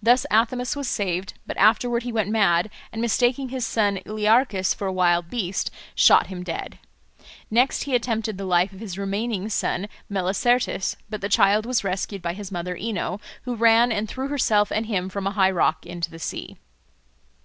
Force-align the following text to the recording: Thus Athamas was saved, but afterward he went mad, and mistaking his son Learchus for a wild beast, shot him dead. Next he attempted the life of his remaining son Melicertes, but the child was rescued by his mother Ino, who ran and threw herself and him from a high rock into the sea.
Thus 0.00 0.24
Athamas 0.30 0.76
was 0.76 0.86
saved, 0.86 1.34
but 1.48 1.56
afterward 1.56 2.04
he 2.04 2.12
went 2.12 2.30
mad, 2.30 2.70
and 2.92 3.02
mistaking 3.02 3.48
his 3.48 3.66
son 3.66 3.98
Learchus 4.06 4.72
for 4.72 4.86
a 4.86 4.92
wild 4.92 5.28
beast, 5.28 5.68
shot 5.96 6.28
him 6.28 6.44
dead. 6.44 6.78
Next 7.50 7.82
he 7.82 7.96
attempted 7.96 8.38
the 8.38 8.44
life 8.44 8.72
of 8.72 8.78
his 8.78 8.96
remaining 8.96 9.48
son 9.48 9.88
Melicertes, 10.08 10.94
but 11.10 11.22
the 11.22 11.28
child 11.28 11.66
was 11.66 11.82
rescued 11.82 12.22
by 12.22 12.34
his 12.34 12.52
mother 12.52 12.76
Ino, 12.76 13.20
who 13.46 13.56
ran 13.56 13.90
and 13.90 14.08
threw 14.08 14.28
herself 14.28 14.70
and 14.70 14.86
him 14.86 15.08
from 15.08 15.26
a 15.26 15.32
high 15.32 15.50
rock 15.50 15.84
into 15.84 16.08
the 16.08 16.20
sea. 16.20 16.56